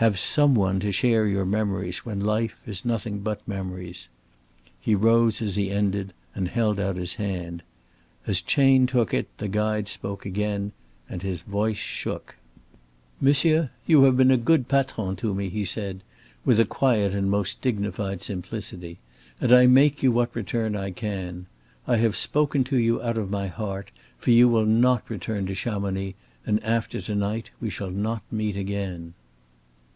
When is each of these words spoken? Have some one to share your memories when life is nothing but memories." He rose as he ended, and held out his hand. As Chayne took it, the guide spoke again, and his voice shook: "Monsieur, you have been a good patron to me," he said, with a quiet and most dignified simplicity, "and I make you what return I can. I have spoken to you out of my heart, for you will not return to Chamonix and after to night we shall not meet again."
Have 0.00 0.18
some 0.18 0.54
one 0.54 0.78
to 0.80 0.92
share 0.92 1.26
your 1.26 1.46
memories 1.46 2.04
when 2.04 2.20
life 2.20 2.60
is 2.66 2.84
nothing 2.84 3.20
but 3.20 3.40
memories." 3.48 4.10
He 4.78 4.94
rose 4.94 5.40
as 5.40 5.56
he 5.56 5.70
ended, 5.70 6.12
and 6.34 6.48
held 6.48 6.78
out 6.78 6.96
his 6.96 7.14
hand. 7.14 7.62
As 8.26 8.42
Chayne 8.42 8.86
took 8.86 9.14
it, 9.14 9.26
the 9.38 9.48
guide 9.48 9.88
spoke 9.88 10.26
again, 10.26 10.72
and 11.08 11.22
his 11.22 11.40
voice 11.40 11.78
shook: 11.78 12.36
"Monsieur, 13.22 13.70
you 13.86 14.02
have 14.02 14.18
been 14.18 14.30
a 14.30 14.36
good 14.36 14.68
patron 14.68 15.16
to 15.16 15.32
me," 15.34 15.48
he 15.48 15.64
said, 15.64 16.02
with 16.44 16.60
a 16.60 16.66
quiet 16.66 17.14
and 17.14 17.30
most 17.30 17.62
dignified 17.62 18.20
simplicity, 18.20 18.98
"and 19.40 19.50
I 19.50 19.66
make 19.66 20.02
you 20.02 20.12
what 20.12 20.36
return 20.36 20.76
I 20.76 20.90
can. 20.90 21.46
I 21.86 21.96
have 21.96 22.16
spoken 22.16 22.64
to 22.64 22.76
you 22.76 23.00
out 23.00 23.16
of 23.16 23.30
my 23.30 23.46
heart, 23.46 23.92
for 24.18 24.30
you 24.30 24.46
will 24.46 24.66
not 24.66 25.08
return 25.08 25.46
to 25.46 25.54
Chamonix 25.54 26.14
and 26.44 26.62
after 26.62 27.00
to 27.00 27.14
night 27.14 27.50
we 27.62 27.70
shall 27.70 27.90
not 27.90 28.20
meet 28.30 28.56
again." 28.58 29.14